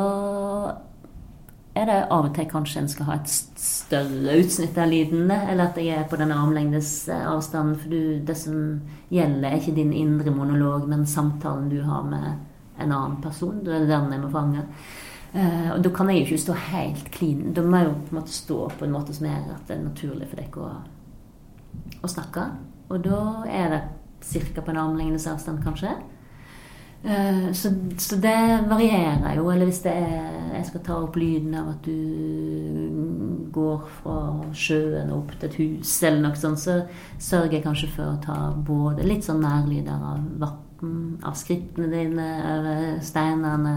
[1.75, 5.65] er det av og til kanskje en skal ha et større utsnitt av lyden, eller
[5.65, 7.77] at jeg er på den armlengdes eh, avstanden.
[7.81, 8.57] For du, det som
[9.11, 12.29] gjelder, er ikke din indre monolog, men samtalen du har med
[12.79, 13.59] en annen person.
[13.65, 14.67] Det er den jeg må fange.
[15.33, 17.55] Uh, og da kan jeg jo ikke stå helt clean.
[17.57, 19.75] Da må jeg jo på en måte stå på en måte som gjør at det
[19.75, 20.67] er naturlig for dere å,
[22.05, 22.43] å snakke.
[22.93, 23.83] Og da er det
[24.23, 24.61] ca.
[24.61, 25.95] på en armlengdes avstand, kanskje.
[27.03, 29.49] Eh, så, så, det varierer jo.
[29.51, 34.17] Eller hvis det er jeg skal ta opp lyden av at du går fra
[34.55, 36.77] sjøen opp til et hus, eller noe sånt, så
[37.19, 42.27] sørger jeg kanskje for å ta både litt sånn nærlyder av vann, av skrittene dine,
[42.53, 43.75] over steinene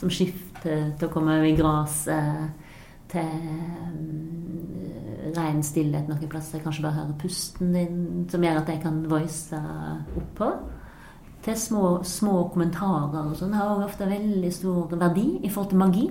[0.00, 2.67] som skifter til å komme over i gresset,
[3.12, 3.88] til eh,
[5.36, 6.62] ren stillhet noen plasser.
[6.64, 7.96] Kanskje bare høre pusten din,
[8.30, 9.56] som gjør at jeg kan voice
[10.18, 10.48] oppå
[11.44, 16.06] til små, små kommentarer og sånn, har ofte veldig stor verdi i forhold til magi.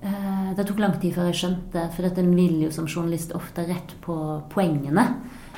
[0.00, 3.66] Eh, det tok lang tid før jeg skjønte, for dette vil jo som journalist ofte
[3.68, 4.16] rett på
[4.52, 5.06] poengene.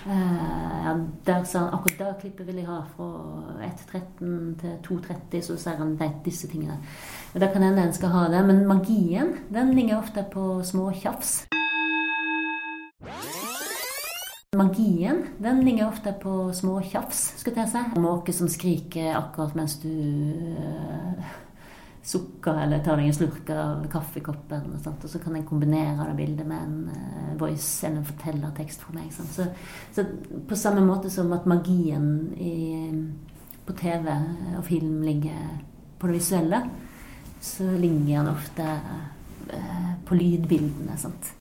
[0.03, 3.11] Eh, ja, der sa han akkurat det klippet vil jeg ha fra
[3.63, 6.81] 1.13 til 2.30, så sier han disse tingene.
[7.33, 11.47] Da kan hende en skal ha det, men magien den ligger ofte på små tjafs.
[14.57, 17.85] Magien den ligger ofte på små tjafs, skal jeg si.
[18.01, 21.33] Måke som skriker akkurat mens du uh,
[22.05, 24.69] sukker eller tar deg en slurk av kaffekoppen.
[24.75, 28.09] Og, sånt, og så kan en kombinere det bildet med en uh, voice eller en
[28.13, 29.09] fortellertekst for meg.
[29.09, 29.49] Så,
[29.97, 30.05] så,
[30.53, 32.93] på samme måte som at magien i,
[33.65, 34.13] på TV
[34.59, 35.61] og film ligger
[35.97, 36.67] på det visuelle,
[37.43, 38.65] så ligner han ofte
[39.51, 40.97] uh, på lydbildene.
[41.01, 41.33] sant?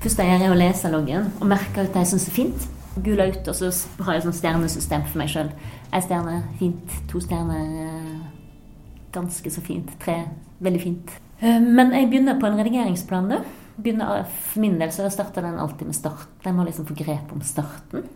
[0.00, 2.68] Først jeg å lese loggen og merke ut det jeg syns er fint.
[3.04, 3.68] Gula ut, og så
[4.06, 5.50] har jeg et stjernesystem for meg sjøl.
[5.92, 6.94] Ei stjerne, fint.
[7.12, 8.70] To stjerner, eh,
[9.12, 9.92] ganske så fint.
[10.02, 10.16] Tre,
[10.58, 11.12] veldig fint.
[11.40, 13.42] Eh, men jeg begynner på en redigeringsplan, da.
[13.80, 16.32] For min del så starter den alltid med start.
[16.44, 18.08] Jeg må liksom få grep om starten.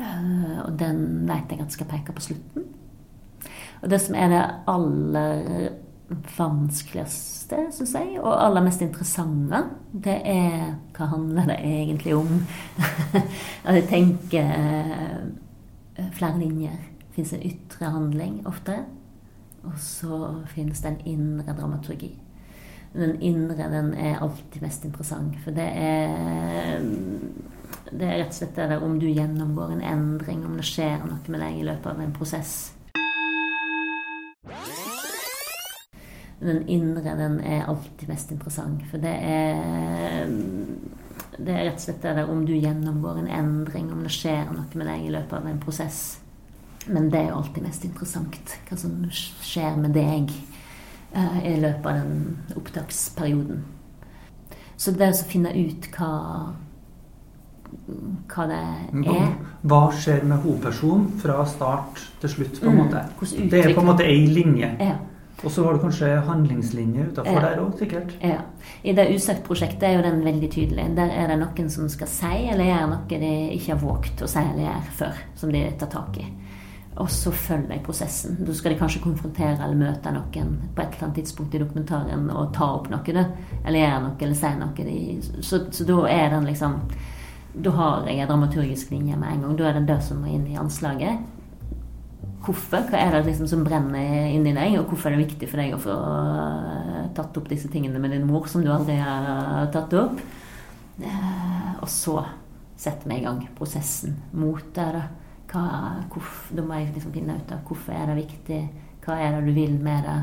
[0.00, 2.66] Eh, og den vet jeg at skal peke på slutten.
[3.82, 5.70] Og det som er det aller
[6.38, 12.44] vanskeligste, syns jeg, og aller mest interessante, det er hva handler det egentlig om?
[13.64, 16.76] At jeg tenker eh, flere linjer.
[17.00, 18.78] Det fins en ytre handling ofte,
[19.64, 20.20] og så
[20.52, 22.12] finnes det en indre dramaturgi.
[22.96, 26.84] Den indre den er alltid mest interessant, for det er
[27.92, 31.04] det er rett og slett det der om du gjennomgår en endring, om det skjer
[31.04, 32.54] noe med deg i løpet av en prosess.
[36.40, 40.28] Den indre den er alltid mest interessant, for det er
[41.36, 44.46] det er rett og slett det der om du gjennomgår en endring, om det skjer
[44.50, 46.00] noe med deg i løpet av en prosess.
[46.86, 48.52] Men det er jo alltid mest interessant.
[48.68, 50.30] Hva som skjer med deg
[51.16, 53.64] uh, i løpet av den opptaksperioden.
[54.76, 56.12] Så det å finne ut hva
[58.28, 59.34] hva det er.
[59.66, 62.60] Hva skjer med hovedpersonen fra start til slutt?
[62.60, 62.84] på en Mm.
[62.84, 63.04] måte?
[63.50, 64.76] Det er på en måte ei linje.
[64.80, 64.94] Ja.
[65.44, 67.40] Og så har du kanskje handlingslinje utafor Ja.
[67.40, 68.12] der òg, sikkert.
[68.22, 68.38] Ja.
[68.84, 70.96] I det Usagt-prosjektet er jo den veldig tydelig.
[70.96, 74.26] Der er det noen som skal si eller gjøre noe de ikke har våget å
[74.28, 76.24] si eller gjøre før, som de tar tak i.
[76.98, 78.38] Og så følger jeg prosessen.
[78.46, 82.30] Da skal de kanskje konfrontere eller møte noen på et eller annet tidspunkt i dokumentaren
[82.30, 83.26] og ta opp noe.
[83.66, 85.42] Eller gjøre noe, eller si noe.
[85.42, 86.80] Så, så da er den liksom
[87.56, 89.56] Da har jeg en dramaturgisk linje med en gang.
[89.56, 91.24] Da er det det som må inn i anslaget.
[92.46, 92.84] Hvorfor?
[92.90, 95.74] Hva er det liksom som brenner inni deg, og hvorfor er det viktig for deg
[95.74, 99.96] å få eh, tatt opp disse tingene med din mor som du aldri har tatt
[99.98, 100.20] opp?
[101.00, 102.20] Eh, og så
[102.76, 104.86] setter vi i gang prosessen mot det.
[104.94, 105.06] Da,
[105.50, 105.64] hva,
[106.12, 108.60] hvor, da må jeg liksom finne ut av hvorfor er det viktig,
[109.06, 110.20] hva er det du vil med det?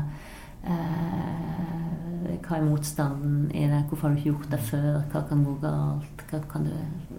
[0.64, 3.84] Eh, hva er motstanden i det?
[3.88, 5.02] Hvorfor har du ikke gjort det før?
[5.12, 6.24] Hva kan gå galt?
[6.50, 6.68] Kan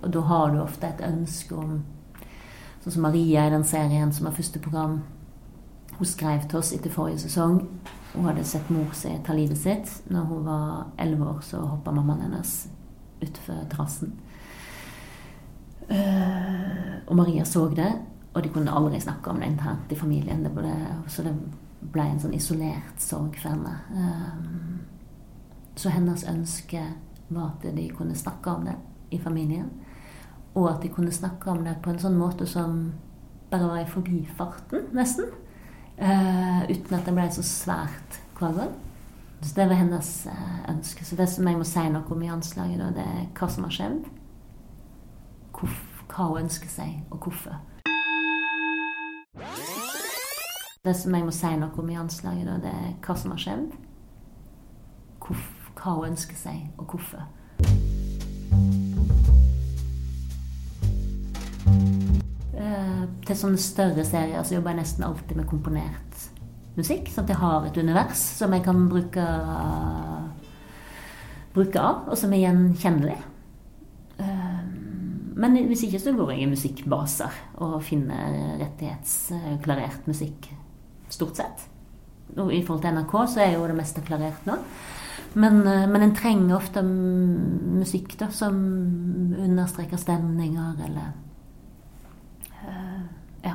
[0.02, 1.84] og da har du ofte et ønske om
[2.86, 5.00] Sånn som Maria i den serien som er første program.
[5.98, 7.64] Hun skrev til oss etter forrige sesong.
[8.12, 9.90] Hun hadde sett mor si ta livet sitt.
[10.14, 12.52] Når hun var elleve år, så hoppa mammaen hennes
[13.26, 14.14] utfor terrassen.
[15.90, 17.90] Eh, og Maria så det,
[18.36, 20.46] og de kunne aldri snakke om det internt i familien.
[20.46, 20.76] Det ble,
[21.10, 21.34] så det
[21.82, 23.74] ble en sånn isolert sorg for henne.
[23.96, 24.36] Eh,
[25.76, 26.82] så hennes ønske
[27.28, 28.76] var at de kunne snakke om det
[29.12, 29.70] i familien.
[30.56, 32.94] Og at de kunne snakke om det på en sånn måte som
[33.52, 35.28] bare var i forbifarten, nesten.
[35.98, 38.74] Eh, uten at det ble så svært hver gang.
[39.42, 41.06] Så det var hennes eh, ønske.
[41.06, 43.76] Så det som jeg må si noe om i anslaget, det er hva som har
[43.78, 44.02] skjedd.
[45.56, 47.60] Hva hun ønsker seg, og hvorfor.
[50.86, 53.40] Det som jeg må si noe om i anslaget, da, det er hva som har
[53.42, 53.72] skjedd.
[55.26, 57.24] Hva hun ønsker seg, og hvorfor.
[62.56, 66.28] Eh, til sånne større serier så jobber jeg nesten alltid med komponert
[66.78, 67.10] musikk.
[67.10, 69.26] Sånn at jeg har et univers som jeg kan bruke,
[71.56, 73.18] bruke av, og som er gjenkjennelig.
[74.20, 74.62] Eh,
[75.36, 77.34] Men hvis ikke så går jeg i musikkbaser
[77.66, 80.48] og finner rettighetsklarert musikk,
[81.10, 81.66] stort sett.
[82.38, 84.58] Og I forhold til NRK så er jo det meste klarert nå.
[85.36, 88.56] Men, eh, men en trenger ofte musikk da, som
[89.40, 91.12] understreker stemninger, eller
[92.64, 93.04] uh,
[93.44, 93.54] Ja.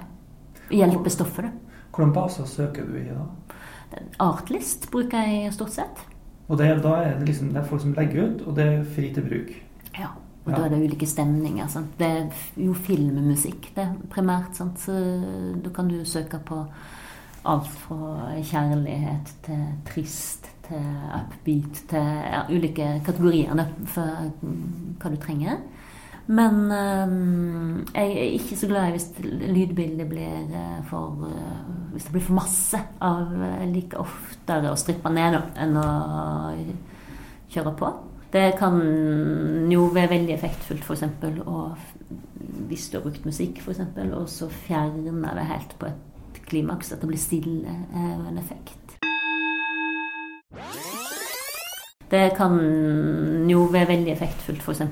[0.70, 1.80] Hjelper stoffet, da.
[1.90, 3.24] Hvordan baser søker du i da?
[4.22, 6.04] Artlist bruker jeg stort sett.
[6.48, 8.84] Og det, da er det liksom det er folk som legger ut, og det er
[8.94, 9.50] fri til bruk.
[9.98, 10.12] Ja.
[10.44, 10.56] Og Ja.
[10.56, 11.66] da er det ulike stemninger.
[11.68, 11.98] Sant?
[11.98, 14.54] Det er jo filmmusikk, det primært.
[14.56, 14.78] Sant?
[14.78, 14.92] Så
[15.64, 16.64] da kan du søke på
[17.48, 25.16] alt fra kjærlighet til trist til upbeat til ja, ulike kategorier for mm, hva du
[25.20, 25.62] trenger.
[26.30, 31.56] Men øhm, jeg er ikke så glad hvis lydbildet blir eh, for eh,
[31.92, 35.88] Hvis det blir for masse av Jeg liker oftere å strippe ned enn å
[37.50, 37.90] kjøre på.
[38.30, 38.78] Det kan
[39.72, 41.02] jo være veldig effektfullt, f.eks.
[42.70, 46.09] Hvis du har brukt musikk, f.eks., og så fjerne det helt på et
[46.50, 48.76] klimaks, at det blir stille, er en effekt.
[52.10, 52.56] Det kan
[53.50, 54.82] jo være veldig effektfullt, f.eks.,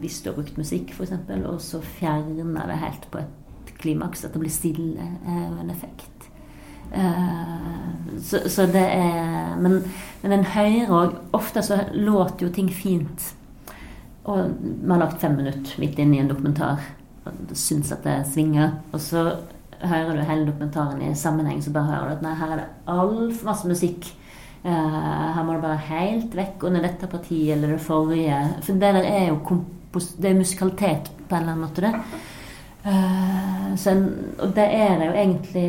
[0.00, 4.34] hvis du har brukt musikk, f.eks., og så fjerne det helt på et klimaks, at
[4.34, 6.28] det blir stille, er en effekt.
[6.92, 9.80] Eh, så, så det er Men,
[10.22, 13.34] men en hører òg Ofte så låter jo ting fint.
[14.24, 16.80] Og vi har lagt fem minutter midt inn i en dokumentar
[17.24, 18.78] og syns at det svinger.
[18.92, 19.24] Og så
[19.82, 22.68] hører du hele dokumentaren i sammenheng, så bare hører du at nei, her er det
[22.94, 24.10] altfor masse musikk.
[24.64, 24.70] Eh,
[25.36, 28.38] her må du bare helt vekk under dette partiet eller det forrige.
[28.64, 29.60] For det der er jo
[29.94, 32.22] det er musikalitet på en eller annen måte, det.
[32.84, 33.94] Eh, så
[34.38, 35.68] og det er det jo egentlig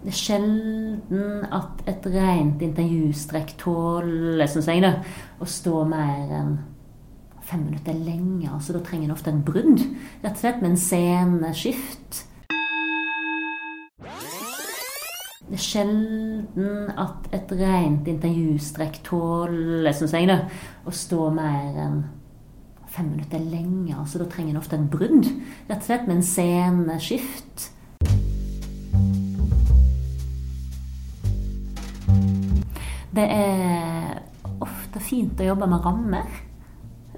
[0.00, 4.94] Det er sjelden at et rent intervjustrekk tåler, syns jeg, da,
[5.36, 6.54] å stå mer enn
[7.44, 8.54] fem minutter lenger.
[8.64, 9.82] Så da trenger en ofte en brudd.
[10.22, 12.22] Rett og slett med en sceneskift.
[15.50, 20.44] Det er sjelden at et rent intervjustrekk tåler, syns jeg, da,
[20.86, 21.96] å stå mer enn
[22.86, 24.04] fem minutter lenger.
[24.06, 25.26] Så da trenger en ofte en brudd.
[25.66, 27.66] Rett og slett med en sceneskift.
[33.10, 34.22] Det er
[34.62, 36.40] ofte fint å jobbe med rammer.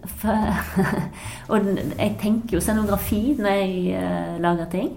[0.09, 0.57] For,
[1.53, 4.95] og jeg tenker jo scenografi når jeg uh, lager ting.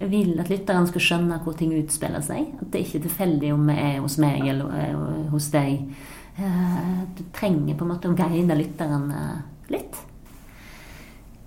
[0.00, 2.54] Jeg vil at lytteren skal skjønne hvor ting utspiller seg.
[2.60, 5.82] At det ikke er tilfeldig om vi er hos meg eller uh, hos deg.
[6.40, 9.10] Uh, du trenger på en måte å guide lytteren
[9.70, 10.06] litt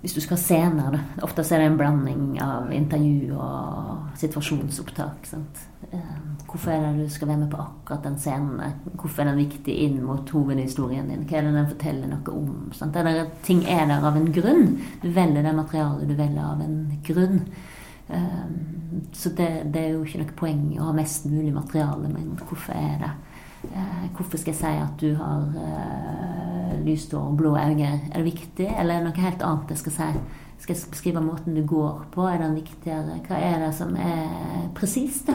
[0.04, 0.98] hvis du skal ha scener, da.
[1.24, 5.24] Ofte er det en blanding av intervju og situasjonsopptak.
[5.24, 5.62] Sant?
[5.88, 8.74] Eh, hvorfor er det du skal være med på akkurat den scenen?
[9.00, 11.24] Hvorfor er den viktig inn mot hovedhistorien din?
[11.24, 12.58] Hva er det den forteller noe om?
[12.76, 12.98] Sant?
[13.00, 14.76] Er det, ting er der av en grunn.
[15.00, 16.76] Du velger det materialet du velger av en
[17.08, 17.40] grunn.
[18.14, 18.44] Eh,
[19.12, 22.76] så det, det er jo ikke noe poeng å ha mest mulig materiale, men hvorfor
[22.78, 23.12] er det?
[23.64, 27.92] Eh, hvorfor skal jeg si at du har uh, lyst hår og blå øyne?
[28.12, 30.08] Er det viktig, eller er det noe helt annet jeg skal si?
[30.62, 32.26] Skal jeg beskrive måten du går på?
[32.28, 33.18] Er den viktigere?
[33.26, 35.32] Hva er det som er presist?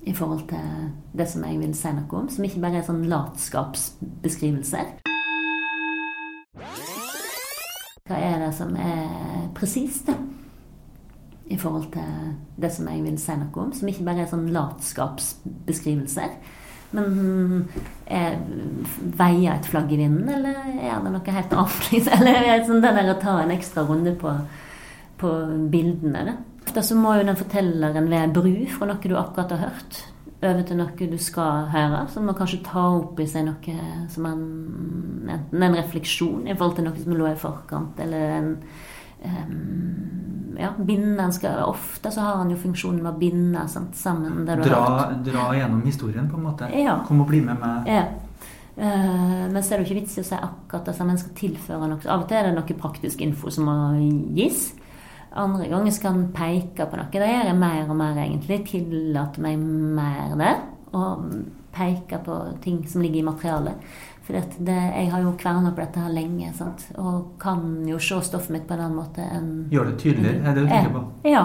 [0.00, 3.02] I forhold til det som jeg vil si noe om, som ikke bare er sånn
[3.10, 4.94] latskapsbeskrivelser.
[8.08, 10.08] Hva er det som er presist?
[11.50, 12.32] I forhold til
[12.62, 16.36] det som jeg vil si noe om, som ikke bare er sånn latskapsbeskrivelser.
[16.94, 17.66] Men
[18.10, 18.38] er,
[19.18, 21.90] veier et flagg i vinden, eller er det noe helt annet?
[22.16, 24.32] Eller er det sånn det der å ta en ekstra runde på,
[25.22, 25.34] på
[25.70, 26.24] bildene?
[26.26, 26.36] Da?
[26.66, 30.02] Ofte så må jo den fortelleren være bru fra noe du akkurat har hørt,
[30.40, 32.04] over til noe du skal høre.
[32.10, 33.76] Så må kanskje ta opp i seg noe
[34.10, 34.44] som en,
[35.30, 38.54] enten en refleksjon i forhold til noe som lå i forkant, eller en
[39.24, 44.42] um, ja, binde skal, Ofte så har han jo funksjonen med å binde sant, sammen
[44.48, 45.22] det du dra, har hørt.
[45.28, 46.68] Dra gjennom historien, på en måte.
[46.76, 46.98] Ja.
[47.08, 47.88] Kom og bli med meg.
[47.88, 48.08] Ja.
[48.80, 51.16] Uh, men så er det jo ikke vits i å si akkurat det samme.
[51.16, 52.02] En skal tilføre noe.
[52.04, 53.78] Av og til er det noe praktisk info som må
[54.36, 54.70] gis.
[55.30, 57.10] Andre ganger skal en peke på noe.
[57.12, 58.62] Det gjør jeg mer og mer, egentlig.
[58.66, 60.54] Tillater meg mer det.
[60.98, 61.26] Og
[61.70, 63.92] peke på ting som ligger i materialet.
[64.30, 66.86] For det, jeg har jo kverna på dette her lenge sant?
[67.00, 70.56] og kan jo se stoffet mitt på en annen måte enn Gjør det tydeligere, er
[70.56, 71.04] det du tenker på?
[71.30, 71.44] Ja.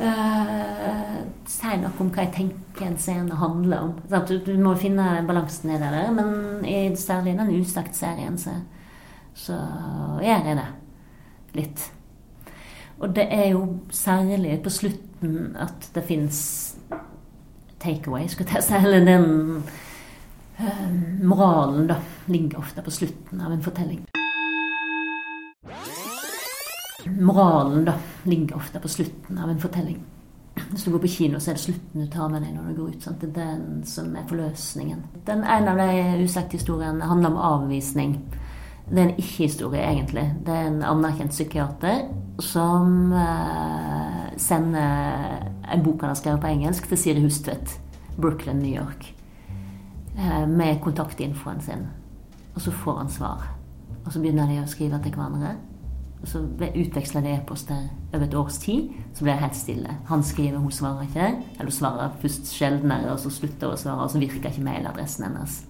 [0.00, 3.94] Uh, si noe om hva jeg tenker en scene handler om.
[4.08, 4.32] Sant?
[4.46, 6.12] Du, må finne balansen i det der.
[6.16, 8.54] Men i, særlig i den usagt-serien så,
[9.36, 9.58] så
[10.24, 10.68] gjør jeg det
[11.58, 11.84] litt.
[13.00, 16.40] Og det er jo særlig på slutten at det fins
[17.80, 18.80] takeaway, skulle jeg si.
[18.80, 19.62] Eller den
[21.22, 21.96] moralen da,
[22.26, 24.00] ligger ofte på slutten av en fortelling.
[27.20, 30.00] Moralen da, ligger ofte på slutten av en fortelling.
[30.70, 32.76] Hvis du går på kino, så er det slutten du tar med deg når du
[32.78, 33.02] går ut.
[33.02, 33.22] Sant?
[33.22, 35.02] Det er den som er forløsningen.
[35.26, 38.18] Den ene av de usagte historiene handler om avvisning.
[38.90, 40.26] Det er en ikke-historie, egentlig.
[40.46, 42.04] Det er en anerkjent psykiater
[42.42, 47.78] som uh, sender en bok han har skrevet på engelsk, til Siri Hustvedt.
[48.18, 49.19] Brooklyn, New York.
[50.18, 51.86] Eh, med kontaktinfoen sin.
[52.54, 53.48] Og så får han svar.
[54.04, 55.54] Og så begynner de å skrive til hverandre.
[56.20, 58.90] Og så utveksler de e-poster over et års tid.
[59.14, 59.96] Så blir det helt stille.
[60.06, 61.28] Han skriver, hun svarer ikke.
[61.54, 64.66] Eller hun svarer først sjeldnere, og så slutter hun å svare, og så virker ikke
[64.66, 65.62] mailadressen hennes.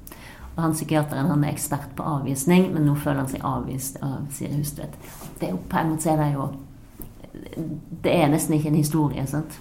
[0.57, 4.27] Og han psykiateren han er ekspert på avvisning, men nå føler han seg avvist av
[4.35, 4.97] Siri Hustvedt.
[5.39, 6.51] Det er jo på en måte er det jo
[8.03, 9.55] Det er nesten ikke en historie, sant?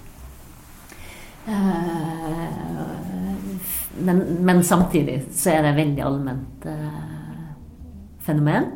[1.46, 2.09] Uh,
[4.16, 7.00] men, men, samtidig så er det et veldig allment eh,
[8.26, 8.70] fenomen.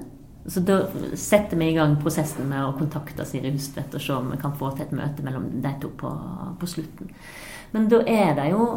[0.45, 0.81] Så da
[1.15, 4.55] setter vi i gang prosessen med å kontakte Siri Hustvedt og se om vi kan
[4.59, 6.11] få til et møte mellom de to på,
[6.59, 7.13] på slutten.
[7.71, 8.67] Men da er det jo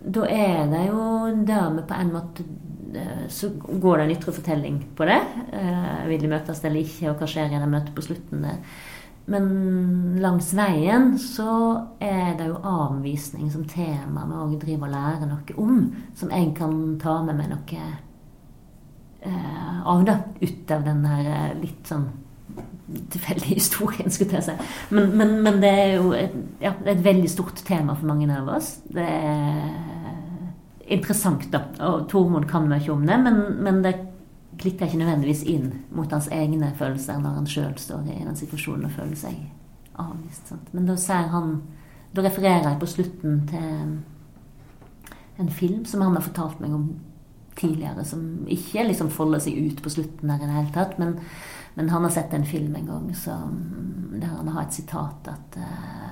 [0.00, 1.02] da er det jo
[1.44, 2.44] dermed på en måte
[2.96, 5.20] eh, Så går det en ytre fortelling på det.
[5.52, 8.46] Eh, vil de møtes eller ikke, og hva skjer i det møtet på slutten?
[8.46, 8.62] der
[9.30, 11.52] men langs veien så
[12.02, 15.84] er det jo avvisning som tema vi òg driver og lærer noe om.
[16.18, 17.84] Som jeg kan ta med meg noe
[19.20, 20.16] eh, av, da.
[20.40, 22.08] Ut av den her eh, litt sånn
[23.12, 24.74] tilfeldige historien, skulle jeg si.
[24.96, 28.50] Men, men, men det er jo et, ja, et, veldig stort tema for mange av
[28.56, 28.78] oss.
[28.90, 29.60] Det er
[30.90, 31.68] interessant, da.
[31.86, 33.94] Og Tormod kan mye om det, men, men det
[34.60, 38.88] klikker ikke nødvendigvis inn mot hans egne følelser når han sjøl står i den situasjonen
[38.88, 39.38] og føler seg
[40.00, 40.48] avvist.
[40.50, 40.72] Sant?
[40.76, 41.60] Men da ser han
[42.10, 43.98] Da refererer jeg på slutten til
[45.38, 46.88] en film som han har fortalt meg om
[47.54, 50.98] tidligere, som ikke liksom folder seg ut på slutten der i det hele tatt.
[50.98, 51.14] Men,
[51.76, 53.54] men han har sett en film en gang som,
[54.16, 56.10] der han har et sitat at uh,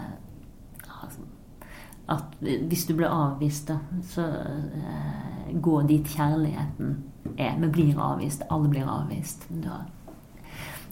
[2.09, 3.79] at hvis du blir avvist, da,
[4.09, 6.97] så uh, gå dit kjærligheten
[7.37, 7.57] er.
[7.61, 8.43] Vi blir avvist.
[8.51, 9.47] Alle blir avvist.
[9.65, 9.83] Da,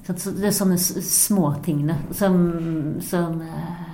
[0.06, 2.36] så det er sånne små ting da, som,
[3.02, 3.86] som uh,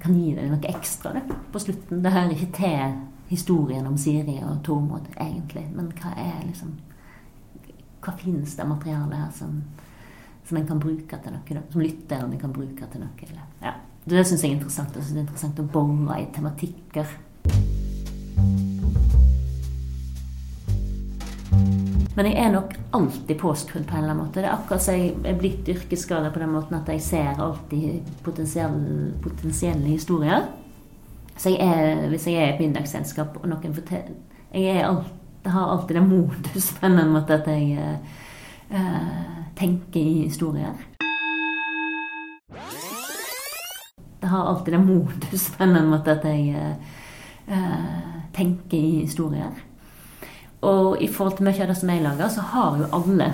[0.00, 2.02] kan gi deg noe ekstra da, på slutten.
[2.04, 3.00] Det hører ikke til
[3.30, 5.66] historien om Siri og Tormod, egentlig.
[5.74, 6.78] Men hva er liksom
[8.00, 9.58] Hva finnes det materiale her som,
[10.48, 11.44] som en kan bruke til noe?
[11.44, 11.60] Da?
[11.68, 13.26] Som lytterne kan bruke til noe?
[13.26, 13.50] Eller?
[13.60, 13.74] Ja.
[14.04, 14.94] Det syns jeg er interessant.
[14.94, 17.10] Det er interessant å bore i tematikker.
[22.16, 24.40] Men jeg er nok alltid påskrudd på en eller annen måte.
[24.40, 28.10] Det er akkurat som jeg er blitt yrkesskada på den måten at jeg ser alltid
[28.24, 30.48] potensielle, potensielle historier.
[31.40, 34.18] Så jeg er, hvis jeg er i et middagsselskap og noen forteller
[34.52, 35.06] Jeg alt,
[35.46, 37.96] har alltid den modus på en måte at jeg
[38.74, 40.74] uh, tenker i historier.
[44.22, 46.54] Har alltid den modus på en måte at jeg
[47.46, 48.00] eh,
[48.36, 49.52] tenker i historier.
[50.60, 53.30] Og i forhold til mye av det som jeg lager, så har jo alle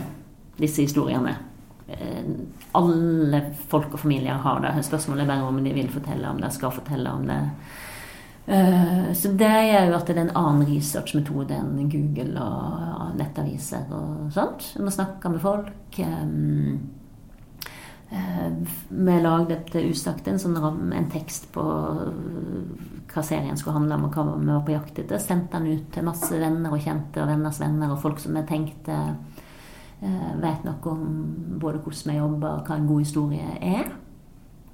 [0.61, 1.34] disse historiene.
[1.89, 2.30] Eh,
[2.76, 4.76] alle folk og familier har det.
[4.87, 7.41] Spørsmålet er bare om de vil fortelle om det, skal fortelle om det.
[8.47, 13.91] Eh, så det gjør jo at det er en annen researchmetode enn Google og nettaviser
[13.91, 14.70] og sånt.
[14.78, 15.99] Vi snakker med folk.
[15.99, 16.22] Eh,
[18.11, 21.63] vi lagde til Usagt en, sånn, en tekst på
[23.17, 25.19] hva serien skulle handle om, og hva vi var på jakt etter.
[25.23, 28.45] Sendte den ut til masse venner og kjente og venners venner og folk som vi
[28.49, 31.05] tenkte eh, vet noe om
[31.63, 33.91] både hvordan vi jobber, og hva en god historie er.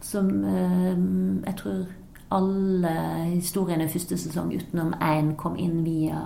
[0.02, 1.02] Som eh,
[1.46, 1.82] jeg tror
[2.32, 2.92] alle
[3.34, 6.20] historiene i første sesong utenom én kom inn via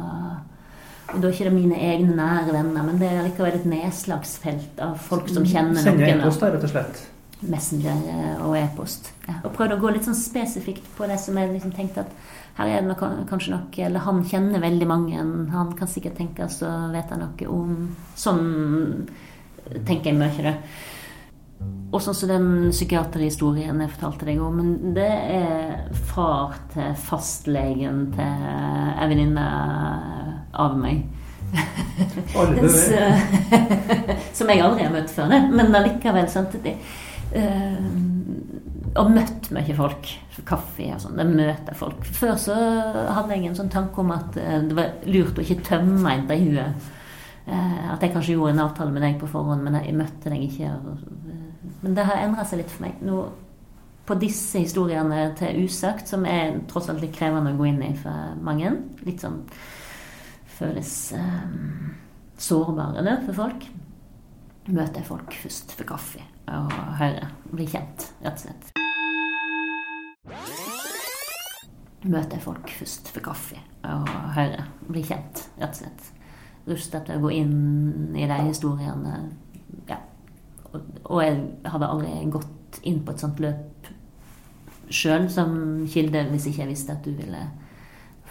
[1.07, 4.97] Da er ikke det mine egne nære venner, men det er likevel et nedslagsfelt av
[5.07, 5.85] folk som kjenner noen.
[5.85, 7.05] Sender e-post, rett og slett?
[7.47, 9.13] Messenger eh, og e-post.
[9.29, 9.37] Ja.
[9.45, 12.17] Og prøvde å gå litt sånn spesifikt på det som jeg liksom tenkte at
[12.57, 15.25] her er det nok, kanskje nok Eller han kjenner veldig mange.
[15.53, 17.75] Han kan sikkert tenkes å vite noe om
[18.17, 18.47] Sånn
[19.85, 20.55] tenker jeg mye, det.
[21.95, 28.03] Og sånn som den psykiaterhistorien jeg fortalte deg om, men det er far til fastlegen
[28.17, 29.47] til ei venninne
[30.63, 31.05] av meg.
[34.37, 36.29] som jeg aldri har møtt før, men allikevel.
[36.33, 36.57] Sant?
[36.65, 36.77] Det,
[37.37, 37.83] Uh,
[38.97, 40.07] og møtt mye folk.
[40.47, 41.17] Kaffe og sånn.
[41.19, 42.05] det møter folk.
[42.17, 42.55] Før så
[43.17, 46.87] hadde jeg en sånn tanke om at det var lurt å ikke tømme intervjuet.
[47.47, 50.47] Uh, at jeg kanskje gjorde en avtale med deg på forhånd, men jeg møtte deg
[50.47, 50.71] ikke.
[51.83, 53.03] men det har endra seg litt for meg.
[53.05, 53.25] Nå,
[54.07, 57.95] på disse historiene til usagt, som er tross alt litt krevende å gå inn i
[57.99, 58.71] for mange,
[59.07, 59.43] litt sånn
[60.57, 60.93] føles
[62.41, 63.67] sårbare det for folk,
[64.67, 67.31] møter jeg folk først for kaffe og hører.
[67.53, 68.73] Bli kjent, rett og slett.
[72.07, 74.69] Møter folk først for kaffe og hører.
[74.87, 76.13] Bli kjent, rett og slett.
[76.67, 79.19] Rustet til å gå inn i de historiene.
[79.91, 80.01] Ja.
[80.75, 83.93] Og jeg hadde aldri gått inn på et sånt løp
[84.93, 85.55] sjøl som
[85.91, 87.41] kilde hvis ikke jeg visste at du ville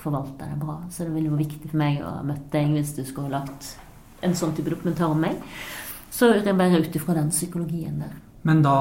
[0.05, 0.77] forvalte det bra.
[0.89, 3.41] Så det ville vært viktig for meg å ha møtt deg hvis du skulle ha
[3.41, 3.73] lagt
[4.25, 5.41] en sånn type dokumentar om meg.
[6.13, 8.15] Så det bare ut ifra den psykologien der.
[8.45, 8.77] Men da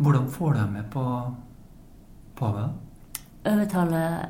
[0.00, 1.02] Hvordan får du med på,
[2.38, 2.68] Pave?
[3.44, 4.28] Overtaler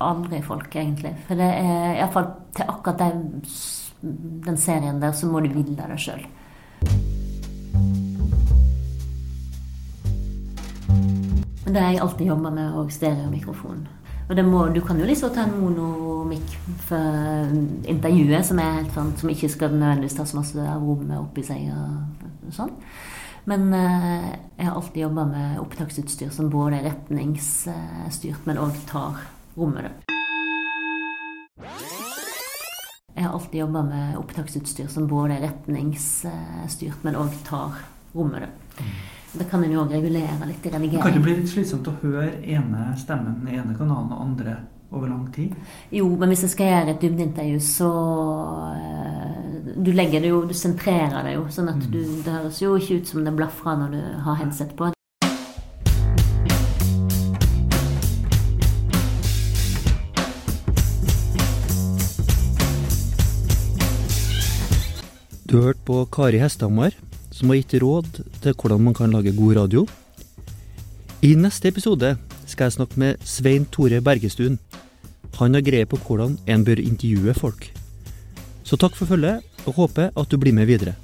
[0.00, 1.10] aldri folk, egentlig.
[1.26, 3.42] For det er iallfall til akkurat den,
[4.46, 6.22] den serien der, så må du ville det sjøl.
[11.64, 13.88] Men det har jeg alltid jobba med, og stereomikrofon.
[14.30, 16.52] Og må, du kan jo liksom ta en monomikk
[16.86, 17.50] for
[17.90, 18.60] intervjuet, som
[18.94, 22.70] sånn, som ikke skal nødvendigvis ta så masse av rommet oppi seg og sånn.
[23.50, 29.18] Men eh, jeg har alltid jobba med opptaksutstyr som både er retningsstyrt, men òg tar
[29.58, 30.06] rommet.
[33.16, 37.82] Jeg har alltid jobba med opptaksutstyr som både er retningsstyrt, men òg tar
[38.14, 38.46] rommet.
[38.78, 38.94] Mm.
[39.32, 41.02] Det kan en jo òg regulere litt i redigering.
[41.04, 44.56] Kan det bli litt slitsomt å høre ene stemmen i ene kanalen og andre
[44.90, 45.52] over lang tid?
[45.94, 47.90] Jo, men hvis jeg skal gjøre et dybdeintervju, så
[48.74, 51.44] uh, Du legger det jo, du sentrerer det jo.
[51.46, 51.92] sånn at mm.
[51.92, 54.90] du, det høres jo ikke ut som det blafrer når du har headset på.
[65.46, 66.98] Du har hørt på Kari Hesthamar
[67.40, 68.08] som har gitt råd
[68.44, 69.86] til hvordan man kan lage god radio.
[71.24, 72.14] I neste episode
[72.44, 74.58] skal jeg snakke med Svein Tore Bergestuen.
[75.38, 77.70] Han har greie på hvordan en bør intervjue folk.
[78.64, 80.94] Så takk for følget, og håper at du blir med videre.